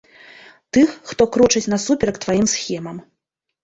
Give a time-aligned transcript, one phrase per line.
[0.77, 3.03] Тых, хто крочыць насуперак тваім схемам.